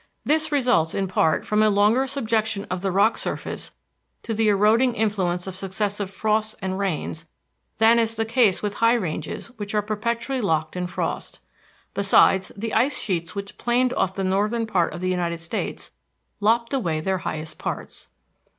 This 0.25 0.51
results 0.51 0.95
in 0.95 1.05
part 1.07 1.45
from 1.45 1.61
a 1.61 1.69
longer 1.69 2.07
subjection 2.07 2.65
of 2.71 2.81
the 2.81 2.89
rock 2.89 3.19
surface 3.19 3.69
to 4.23 4.33
the 4.33 4.47
eroding 4.47 4.95
influence 4.95 5.45
of 5.45 5.55
successive 5.55 6.09
frosts 6.09 6.55
and 6.59 6.79
rains 6.79 7.27
than 7.77 7.99
is 7.99 8.15
the 8.15 8.25
case 8.25 8.63
with 8.63 8.73
high 8.77 8.95
ranges 8.95 9.49
which 9.59 9.75
are 9.75 9.83
perpetually 9.83 10.41
locked 10.41 10.75
in 10.75 10.87
frost. 10.87 11.39
Besides, 11.93 12.51
the 12.57 12.73
ice 12.73 12.99
sheets 12.99 13.35
which 13.35 13.59
planed 13.59 13.93
off 13.93 14.15
the 14.15 14.23
northern 14.23 14.65
part 14.65 14.91
of 14.91 15.01
the 15.01 15.09
United 15.09 15.37
States 15.39 15.91
lopped 16.39 16.73
away 16.73 16.99
their 16.99 17.19
highest 17.19 17.59
parts. 17.59 18.07